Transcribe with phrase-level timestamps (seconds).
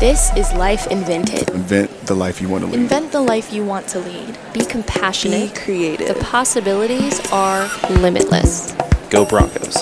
[0.00, 1.50] This is Life Invented.
[1.50, 2.80] Invent the life you want to lead.
[2.80, 4.38] Invent the life you want to lead.
[4.54, 5.52] Be compassionate.
[5.52, 6.08] Be creative.
[6.08, 8.72] The possibilities are limitless.
[9.10, 9.76] Go Broncos.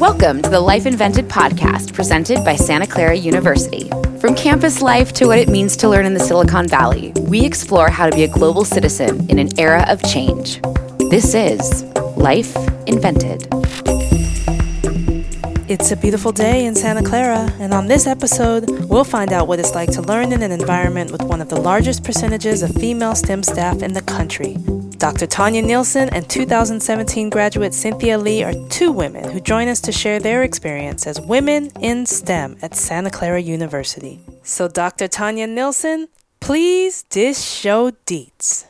[0.00, 3.90] Welcome to the Life Invented podcast presented by Santa Clara University.
[4.20, 7.90] From campus life to what it means to learn in the Silicon Valley, we explore
[7.90, 10.62] how to be a global citizen in an era of change.
[11.10, 11.84] This is
[12.16, 12.56] Life
[12.86, 13.46] Invented.
[15.74, 19.58] It's a beautiful day in Santa Clara, and on this episode, we'll find out what
[19.58, 23.16] it's like to learn in an environment with one of the largest percentages of female
[23.16, 24.56] STEM staff in the country.
[24.98, 25.26] Dr.
[25.26, 30.20] Tonya Nilsson and 2017 graduate Cynthia Le are two women who join us to share
[30.20, 34.20] their experience as women in STEM at Santa Clara University.
[34.44, 35.08] So, Dr.
[35.08, 36.06] Tonya Nilsson,
[36.38, 38.66] please dish show deets.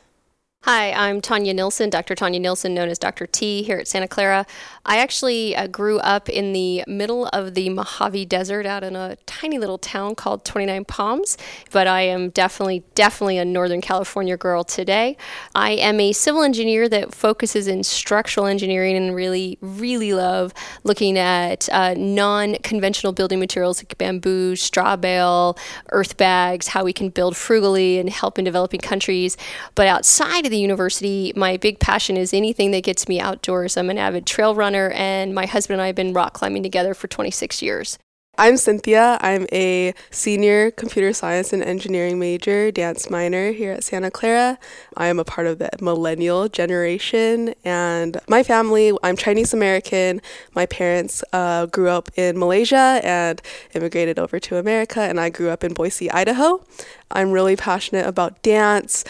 [0.67, 2.15] Hi, I'm Tonya Nilsson, Dr.
[2.15, 3.27] Tonya Nilsson, known as Dr.
[3.27, 4.47] T here at Santa Clara.
[4.87, 9.17] I actually uh, grew up in the middle of the Mojave Desert out in a
[9.27, 11.37] tiny little town called 29 Palms,
[11.71, 15.19] but I am definitely, definitely a Northern California girl today.
[15.55, 21.19] I am a civil engineer that focuses in structural engineering and really, really love looking
[21.19, 25.59] at uh, non conventional building materials like bamboo, straw bale,
[25.91, 29.37] earth bags, how we can build frugally and help in developing countries.
[29.75, 33.77] But outside of the university, my big passion is anything that gets me outdoors.
[33.77, 36.95] I'm an avid trail runner, and my husband and I have been rock climbing together
[36.95, 37.99] for 26 years.
[38.37, 39.17] I'm Cynthia.
[39.21, 44.59] I'm a senior computer science and engineering major, dance minor here at Santa Clara.
[44.97, 50.21] I am a part of the millennial generation, and my family, I'm Chinese American.
[50.53, 53.41] My parents uh, grew up in Malaysia and
[53.73, 56.65] immigrated over to America, and I grew up in Boise, Idaho.
[57.13, 59.05] I'm really passionate about dance,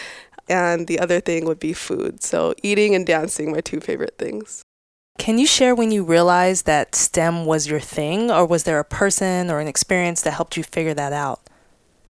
[0.47, 2.23] and the other thing would be food.
[2.23, 4.61] So, eating and dancing, my two favorite things.
[5.17, 8.85] Can you share when you realized that STEM was your thing, or was there a
[8.85, 11.41] person or an experience that helped you figure that out?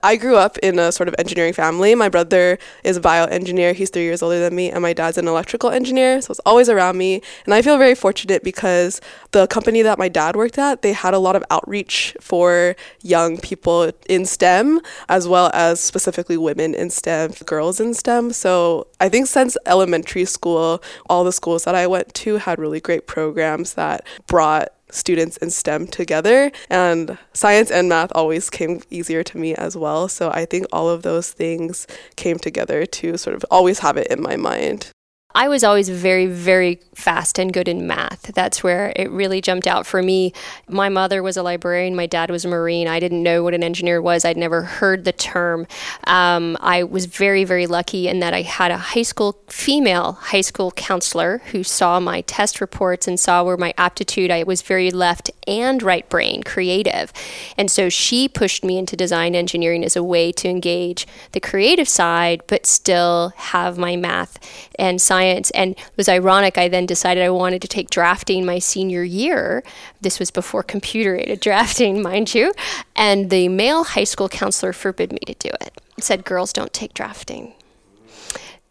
[0.07, 1.95] I grew up in a sort of engineering family.
[1.97, 3.75] My brother is a bioengineer.
[3.75, 6.21] He's three years older than me, and my dad's an electrical engineer.
[6.21, 7.23] So it's always around me.
[7.45, 9.01] And I feel very fortunate because
[9.33, 13.39] the company that my dad worked at, they had a lot of outreach for young
[13.39, 18.33] people in STEM, as well as specifically women in STEM, girls in STEM.
[18.33, 22.81] So I think since elementary school, all the schools that I went to had really
[22.81, 26.51] great programs that brought students in STEM together.
[26.71, 30.09] And science and math always came easier to me as well.
[30.09, 31.87] So I think all of those things
[32.17, 34.93] came together to sort of always have it in my mind.
[35.37, 38.33] I was always very, very fast and good in math.
[38.35, 40.33] That's where it really jumped out for me.
[40.67, 42.89] My mother was a librarian, my dad was a Marine.
[42.89, 45.67] I didn't know what an engineer was, I'd never heard the term.
[46.05, 50.41] Um, I was very, very lucky in that I had a high school, female high
[50.41, 54.91] school counselor who saw my test reports and saw where my aptitude, I was very
[54.91, 57.13] left and right brain, creative.
[57.59, 61.89] And so she pushed me into design engineering as a way to engage the creative
[61.89, 64.39] side, but still have my math
[64.79, 65.51] and science science.
[65.51, 66.59] And it was ironic.
[66.59, 69.63] I then decided I wanted to take drafting my senior year.
[70.01, 72.53] This was before computer aided drafting, mind you.
[72.95, 75.81] And the male high school counselor forbid me to do it.
[75.99, 77.55] Said girls don't take drafting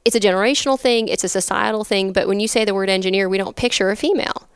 [0.06, 3.28] it's a generational thing, it's a societal thing, but when you say the word engineer,
[3.28, 4.48] we don't picture a female.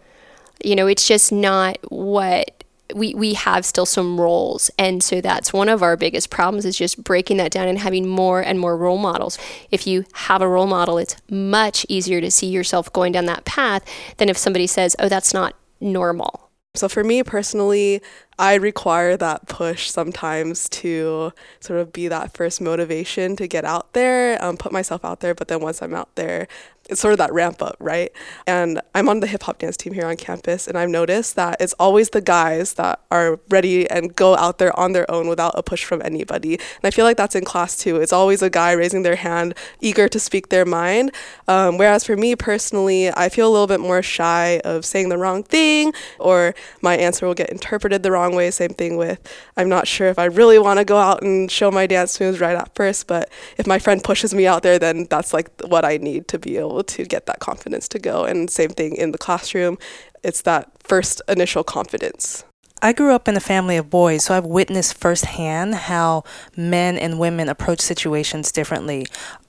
[0.64, 2.59] You know, it's just not what
[2.96, 4.72] we, we have still some roles.
[4.78, 8.08] And so that's one of our biggest problems is just breaking that down and having
[8.08, 9.38] more and more role models.
[9.72, 13.46] If you have a role model, it's much easier to see yourself going down that
[13.46, 13.84] path
[14.18, 16.50] than if somebody says, oh, that's not normal.
[16.76, 18.02] So for me personally,
[18.40, 23.92] I require that push sometimes to sort of be that first motivation to get out
[23.92, 25.36] there, um, put myself out there.
[25.36, 26.48] But then once I'm out there,
[26.90, 28.12] it's sort of that ramp up, right?
[28.48, 31.58] And I'm on the hip hop dance team here on campus, and I've noticed that
[31.60, 35.54] it's always the guys that are ready and go out there on their own without
[35.56, 36.54] a push from anybody.
[36.56, 37.98] And I feel like that's in class too.
[37.98, 41.12] It's always a guy raising their hand, eager to speak their mind.
[41.48, 45.18] Um, whereas for me personally, I feel a little bit more shy of saying the
[45.18, 48.50] wrong thing, or my answer will get interpreted the wrong way.
[48.52, 49.20] Same thing with
[49.58, 52.40] I'm not sure if I really want to go out and show my dance moves
[52.40, 55.84] right at first, but if my friend pushes me out there, then that's like what
[55.84, 58.24] I need to be able able to get that confidence to go.
[58.24, 59.78] And same thing in the classroom,
[60.24, 62.46] it's that first initial confidence.
[62.81, 66.24] I grew up in a family of boys, so I've witnessed firsthand how
[66.56, 69.06] men and women approach situations differently.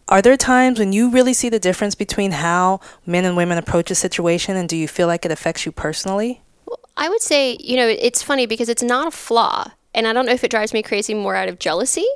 [0.09, 3.93] Are there times when you really see the difference between how men and women approach
[3.93, 6.43] a situation, and do you feel like it affects you personally?
[7.01, 9.73] I would say, you know, it's funny because it's not a flaw.
[9.95, 12.07] and I don't know if it drives me crazy more out of jealousy.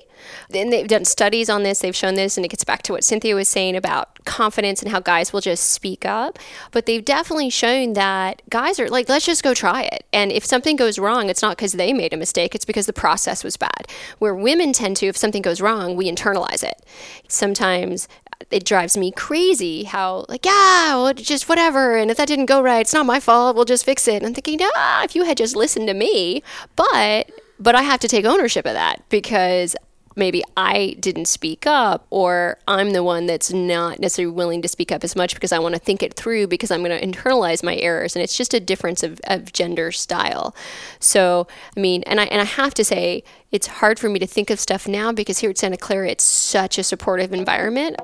[0.49, 3.05] Then they've done studies on this, they've shown this, and it gets back to what
[3.05, 6.39] Cynthia was saying about confidence and how guys will just speak up.
[6.71, 10.07] But they've definitely shown that guys are like, let's just go try it.
[10.15, 12.93] And if something goes wrong, it's not because they made a mistake, it's because the
[12.95, 13.87] process was bad.
[14.19, 16.83] Where women tend to, if something goes wrong, we internalize it.
[17.29, 18.09] Sometimes
[18.51, 22.63] it drives me crazy how like yeah well just whatever and if that didn't go
[22.63, 25.25] right it's not my fault we'll just fix it and i'm thinking ah if you
[25.25, 26.43] had just listened to me
[26.77, 29.77] but but i have to take ownership of that because
[30.17, 34.93] maybe I didn't speak up, or I'm the one that's not necessarily willing to speak
[34.93, 37.63] up as much because I want to think it through because I'm going to internalize
[37.63, 38.15] my errors.
[38.15, 40.55] And it's just a difference of, of gender style.
[41.01, 41.47] So,
[41.77, 44.51] I mean, and I, and I have to say, it's hard for me to think
[44.51, 47.97] of stuff now because here at Santa Clara, it's such a supportive environment.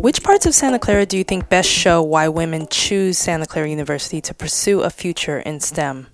[0.00, 3.68] Which parts of Santa Clara do you think best show why women choose Santa Clara
[3.68, 6.06] University to pursue a future in STEM?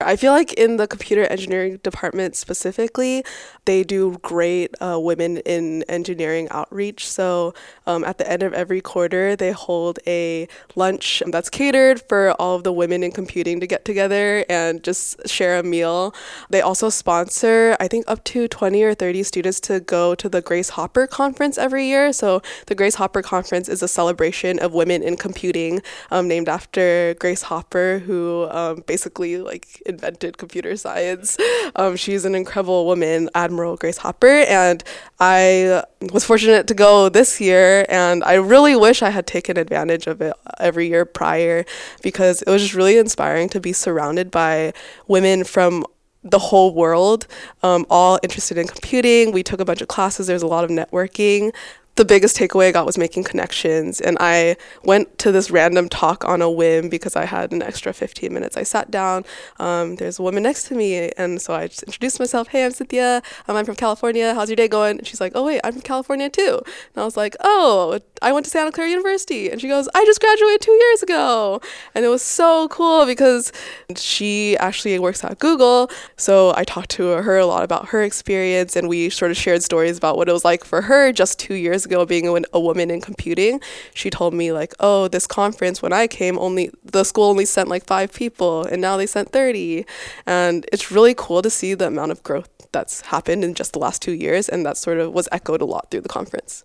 [0.00, 3.24] I feel like in the computer engineering department specifically,
[3.64, 7.04] they do great uh, women in engineering outreach.
[7.04, 7.52] So
[7.84, 10.46] um, at the end of every quarter, they hold a
[10.76, 15.28] lunch that's catered for all of the women in computing to get together and just
[15.28, 16.14] share a meal.
[16.48, 20.40] They also sponsor, I think, up to 20 or 30 students to go to the
[20.40, 22.12] Grace Hopper Conference every year.
[22.12, 27.14] So the Grace Hopper Conference is a celebration of women in computing um, named after
[27.18, 31.36] Grace Hopper, who um, basically like invented computer science.
[31.76, 34.84] Um, she's an incredible woman, Admiral Grace Hopper, and
[35.18, 35.82] I
[36.12, 40.20] was fortunate to go this year, and I really wish I had taken advantage of
[40.20, 41.64] it every year prior
[42.02, 44.72] because it was just really inspiring to be surrounded by
[45.06, 45.84] women from
[46.22, 47.26] the whole world,
[47.62, 49.32] um, all interested in computing.
[49.32, 50.26] We took a bunch of classes.
[50.26, 51.54] There's a lot of networking
[51.98, 54.00] the biggest takeaway I got was making connections.
[54.00, 57.92] And I went to this random talk on a whim because I had an extra
[57.92, 58.56] 15 minutes.
[58.56, 59.24] I sat down.
[59.58, 61.10] Um, there's a woman next to me.
[61.18, 62.48] And so I just introduced myself.
[62.48, 63.20] Hey, I'm Cynthia.
[63.48, 64.32] Um, I'm from California.
[64.32, 64.98] How's your day going?
[64.98, 66.60] And she's like, Oh, wait, I'm from California too.
[66.64, 69.50] And I was like, Oh, I went to Santa Clara University.
[69.50, 71.60] And she goes, I just graduated two years ago.
[71.96, 73.50] And it was so cool because
[73.96, 75.90] she actually works at Google.
[76.16, 78.76] So I talked to her a lot about her experience.
[78.76, 81.54] And we sort of shared stories about what it was like for her just two
[81.54, 83.60] years ago being a, woman in computing,
[83.94, 87.68] she told me like, "Oh, this conference when I came only the school only sent
[87.68, 89.84] like 5 people and now they sent 30."
[90.26, 93.78] And it's really cool to see the amount of growth that's happened in just the
[93.78, 96.64] last 2 years and that sort of was echoed a lot through the conference.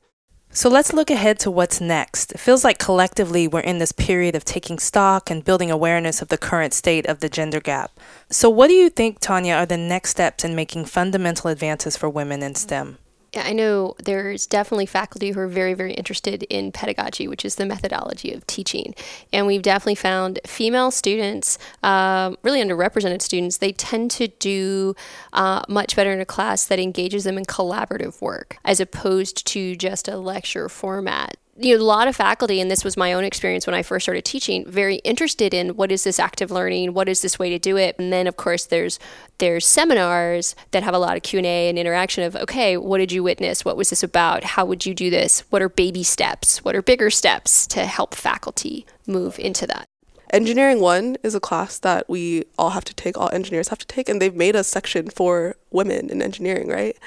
[0.55, 2.31] So let's look ahead to what's next.
[2.31, 6.27] It feels like collectively we're in this period of taking stock and building awareness of
[6.27, 7.89] the current state of the gender gap.
[8.29, 12.07] So, what do you think, Tonya, are the next steps in making fundamental advances for
[12.07, 12.99] women in STEM?
[13.35, 17.65] I know there's definitely faculty who are very, very interested in pedagogy, which is the
[17.65, 18.93] methodology of teaching.
[19.31, 24.95] And we've definitely found female students, um, really underrepresented students, they tend to do
[25.33, 29.75] uh, much better in a class that engages them in collaborative work as opposed to
[29.75, 33.23] just a lecture format you know, a lot of faculty, and this was my own
[33.23, 37.07] experience when I first started teaching, very interested in what is this active learning, what
[37.07, 38.99] is this way to do it, and then of course there's
[39.37, 42.97] there's seminars that have a lot of Q and A and interaction of okay, what
[42.97, 43.63] did you witness?
[43.63, 44.43] What was this about?
[44.43, 45.41] How would you do this?
[45.49, 46.63] What are baby steps?
[46.63, 49.87] What are bigger steps to help faculty move into that?
[50.33, 53.85] Engineering 1 is a class that we all have to take, all engineers have to
[53.85, 56.97] take, and they've made a section for women in engineering, right?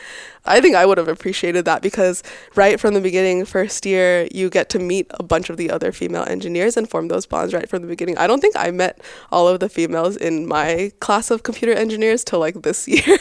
[0.47, 2.23] I think I would have appreciated that because
[2.55, 5.93] right from the beginning, first year, you get to meet a bunch of the other
[5.93, 8.17] female engineers and form those bonds right from the beginning.
[8.17, 9.01] I don't think I met
[9.33, 13.19] all of the females in my class of computer engineers till like this year.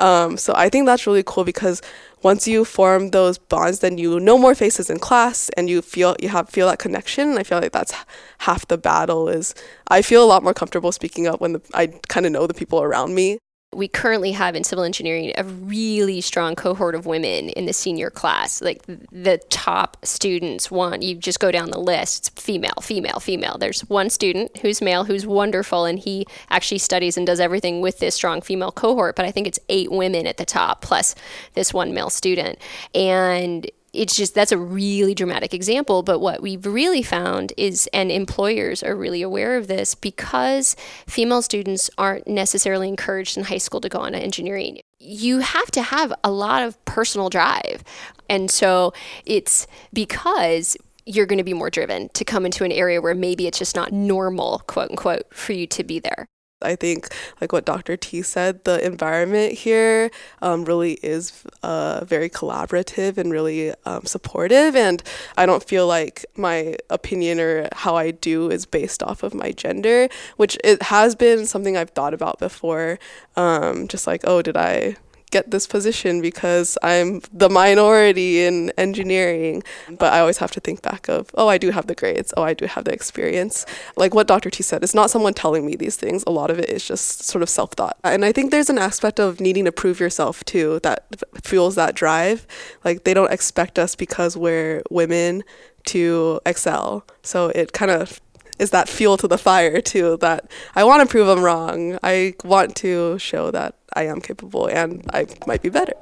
[0.00, 1.80] um, so I think that's really cool because
[2.22, 6.16] once you form those bonds, then you know more faces in class and you feel
[6.20, 7.30] you have feel that connection.
[7.30, 7.94] And I feel like that's
[8.38, 9.28] half the battle.
[9.28, 9.54] Is
[9.88, 12.54] I feel a lot more comfortable speaking up when the, I kind of know the
[12.54, 13.38] people around me
[13.76, 18.10] we currently have in civil engineering a really strong cohort of women in the senior
[18.10, 18.62] class.
[18.62, 22.28] Like the top students want you just go down the list.
[22.28, 23.58] It's female, female, female.
[23.58, 27.98] There's one student who's male who's wonderful and he actually studies and does everything with
[27.98, 31.14] this strong female cohort, but I think it's eight women at the top plus
[31.54, 32.58] this one male student.
[32.94, 36.02] And it's just that's a really dramatic example.
[36.02, 40.76] But what we've really found is, and employers are really aware of this because
[41.06, 44.80] female students aren't necessarily encouraged in high school to go on to engineering.
[44.98, 47.82] You have to have a lot of personal drive.
[48.28, 48.92] And so
[49.24, 53.46] it's because you're going to be more driven to come into an area where maybe
[53.46, 56.26] it's just not normal, quote unquote, for you to be there.
[56.62, 57.08] I think,
[57.40, 57.96] like what Dr.
[57.96, 60.10] T said, the environment here
[60.40, 64.74] um, really is uh, very collaborative and really um, supportive.
[64.74, 65.02] And
[65.36, 69.52] I don't feel like my opinion or how I do is based off of my
[69.52, 70.08] gender,
[70.38, 72.98] which it has been something I've thought about before.
[73.36, 74.96] Um, just like, oh, did I
[75.30, 79.62] get this position because I'm the minority in engineering.
[79.98, 82.32] But I always have to think back of, oh, I do have the grades.
[82.36, 83.66] Oh, I do have the experience.
[83.96, 84.50] Like what Dr.
[84.50, 86.24] T said, it's not someone telling me these things.
[86.26, 87.96] A lot of it is just sort of self thought.
[88.04, 91.06] And I think there's an aspect of needing to prove yourself too that
[91.42, 92.46] fuels that drive.
[92.84, 95.42] Like they don't expect us because we're women
[95.86, 97.06] to excel.
[97.22, 98.20] So it kind of
[98.58, 101.98] is that fuel to the fire too that I want to prove I'm wrong.
[102.02, 105.94] I want to show that I am capable and I might be better.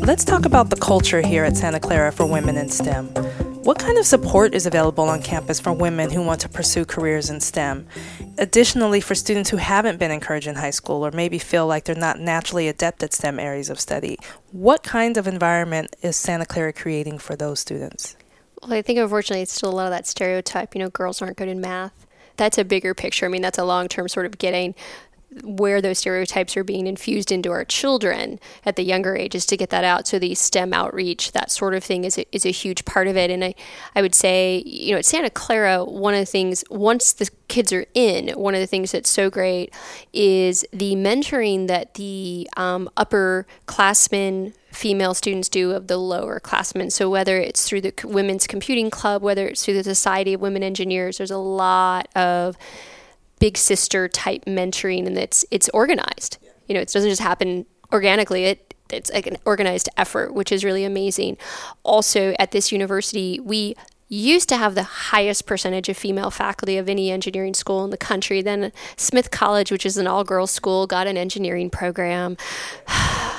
[0.00, 3.08] Let's talk about the culture here at Santa Clara for women in STEM.
[3.68, 7.28] What kind of support is available on campus for women who want to pursue careers
[7.28, 7.86] in STEM?
[8.38, 11.94] Additionally, for students who haven't been encouraged in high school or maybe feel like they're
[11.94, 14.18] not naturally adept at STEM areas of study,
[14.52, 18.16] what kind of environment is Santa Clara creating for those students?
[18.62, 21.36] Well, I think unfortunately it's still a lot of that stereotype, you know, girls aren't
[21.36, 22.06] good in math.
[22.36, 23.26] That's a bigger picture.
[23.26, 24.74] I mean, that's a long term sort of getting
[25.42, 29.68] where those stereotypes are being infused into our children at the younger ages to get
[29.70, 30.06] that out.
[30.08, 33.16] So the STEM outreach, that sort of thing, is a, is a huge part of
[33.16, 33.30] it.
[33.30, 33.54] And I,
[33.94, 37.72] I would say, you know, at Santa Clara, one of the things once the kids
[37.72, 39.74] are in, one of the things that's so great
[40.12, 46.88] is the mentoring that the um, upper classmen female students do of the lower classmen.
[46.88, 50.62] So whether it's through the Women's Computing Club, whether it's through the Society of Women
[50.62, 52.56] Engineers, there's a lot of
[53.40, 56.38] big sister type mentoring and it's it's organized.
[56.68, 58.44] You know, it doesn't just happen organically.
[58.44, 61.38] It it's like an organized effort, which is really amazing.
[61.82, 63.74] Also, at this university, we
[64.08, 67.98] used to have the highest percentage of female faculty of any engineering school in the
[67.98, 68.42] country.
[68.42, 72.36] Then Smith College, which is an all girls school, got an engineering program.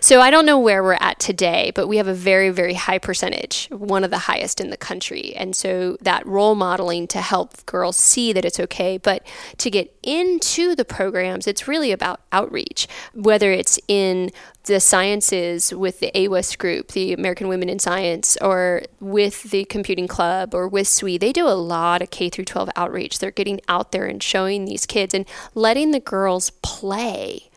[0.00, 2.98] So I don't know where we're at today, but we have a very, very high
[2.98, 5.34] percentage, one of the highest in the country.
[5.36, 8.98] And so that role modeling to help girls see that it's okay.
[8.98, 9.26] But
[9.58, 14.30] to get into the programs, it's really about outreach, whether it's in
[14.64, 20.08] the sciences with the AWES group, the American Women in Science, or with the Computing
[20.08, 23.18] Club or with SWE, they do a lot of K through 12 outreach.
[23.18, 27.50] They're getting out there and showing these kids and letting the girls play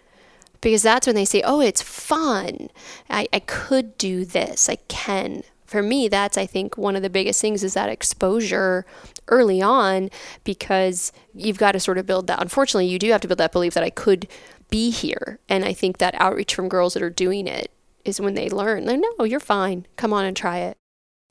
[0.61, 2.69] because that's when they say, oh, it's fun.
[3.09, 4.69] I, I could do this.
[4.69, 5.43] I can.
[5.65, 8.85] For me, that's, I think, one of the biggest things is that exposure
[9.27, 10.09] early on
[10.43, 12.41] because you've got to sort of build that.
[12.41, 14.27] Unfortunately, you do have to build that belief that I could
[14.69, 15.39] be here.
[15.49, 17.71] And I think that outreach from girls that are doing it
[18.05, 19.85] is when they learn, no, you're fine.
[19.97, 20.77] Come on and try it.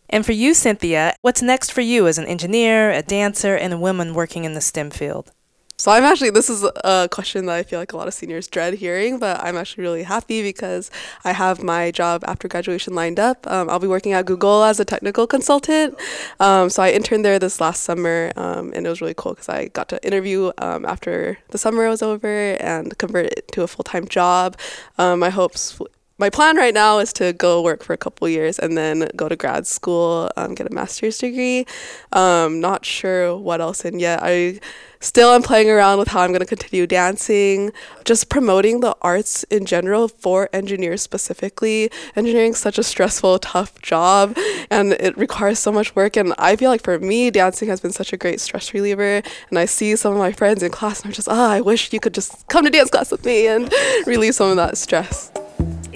[0.08, 3.78] And for you, Cynthia, what's next for you as an engineer, a dancer, and a
[3.78, 5.32] woman working in the STEM field?
[5.78, 8.48] So I'm actually this is a question that I feel like a lot of seniors
[8.48, 10.90] dread hearing, but I'm actually really happy because
[11.22, 13.46] I have my job after graduation lined up.
[13.46, 15.94] Um, I'll be working at Google as a technical consultant.
[16.40, 19.50] Um, so I interned there this last summer, um, and it was really cool because
[19.50, 23.66] I got to interview um, after the summer was over and convert it to a
[23.66, 24.56] full time job.
[24.96, 25.78] Um, my hopes
[26.18, 29.28] my plan right now is to go work for a couple years and then go
[29.28, 31.66] to grad school, um, get a master's degree.
[32.12, 34.20] Um, not sure what else in yet.
[34.22, 34.60] I
[35.00, 37.70] still am playing around with how I'm going to continue dancing,
[38.06, 41.90] just promoting the arts in general for engineers specifically.
[42.16, 44.38] Engineering is such a stressful, tough job,
[44.70, 46.16] and it requires so much work.
[46.16, 49.20] And I feel like for me, dancing has been such a great stress reliever.
[49.50, 51.60] And I see some of my friends in class, and I'm just, ah, oh, I
[51.60, 53.70] wish you could just come to dance class with me and
[54.06, 55.30] relieve some of that stress.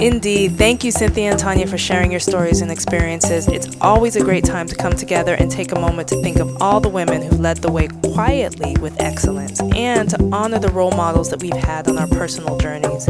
[0.01, 0.57] Indeed.
[0.57, 3.47] Thank you, Cynthia and Tonya, for sharing your stories and experiences.
[3.49, 6.63] It's always a great time to come together and take a moment to think of
[6.63, 10.93] all the women who led the way quietly with excellence and to honor the role
[10.93, 13.09] models that we've had on our personal journeys.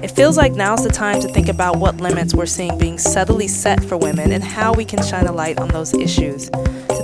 [0.00, 3.48] It feels like now's the time to think about what limits we're seeing being subtly
[3.48, 6.50] set for women and how we can shine a light on those issues.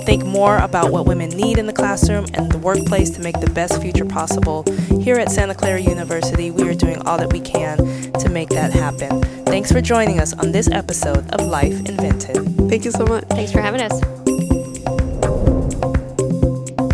[0.05, 3.39] To think more about what women need in the classroom and the workplace to make
[3.39, 4.63] the best future possible,
[5.01, 7.77] here at Santa Clara University, we are doing all that we can
[8.11, 9.23] to make that happen.
[9.45, 12.69] Thanks for joining us on this episode of Life Invented.
[12.69, 13.23] Thank you so much.
[13.29, 13.99] Thanks for having us.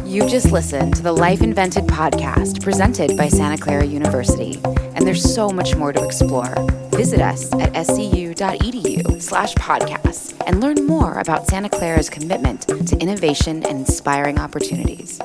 [0.05, 4.57] You just listened to the Life Invented podcast presented by Santa Clara University,
[4.95, 6.55] and there's so much more to explore.
[6.91, 13.63] Visit us at scu.edu slash podcasts and learn more about Santa Clara's commitment to innovation
[13.65, 15.19] and inspiring opportunities.